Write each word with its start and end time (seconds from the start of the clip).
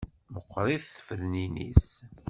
Meqqṛit 0.33 0.85
tfednin-is. 0.95 1.87